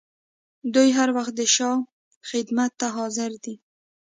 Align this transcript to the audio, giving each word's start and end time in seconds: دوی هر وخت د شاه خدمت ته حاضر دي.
دوی 0.73 0.89
هر 0.97 1.09
وخت 1.17 1.33
د 1.37 1.41
شاه 1.55 1.77
خدمت 2.29 2.71
ته 2.79 2.87
حاضر 2.97 3.31
دي. 3.43 3.55